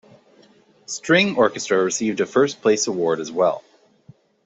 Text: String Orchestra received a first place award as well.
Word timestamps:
String 0.87 1.35
Orchestra 1.37 1.83
received 1.83 2.21
a 2.21 2.25
first 2.25 2.63
place 2.63 2.87
award 2.87 3.19
as 3.19 3.31
well. 3.31 3.63